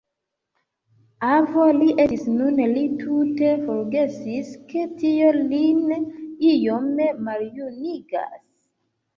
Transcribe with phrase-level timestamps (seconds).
[1.33, 6.09] Avo li estis nun; li tute forgesis, ke tio lin
[6.55, 6.89] iom
[7.29, 8.43] maljunigas.